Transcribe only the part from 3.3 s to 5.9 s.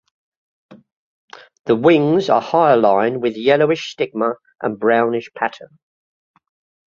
yellowish stigma and brownish pattern.